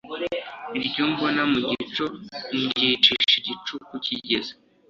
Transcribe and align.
Iryo 0.77 1.03
mbona 1.11 1.41
mu 1.51 1.59
gicoNdyicisha 1.67 3.33
igicuku 3.41 3.93
kigeze 4.05 4.51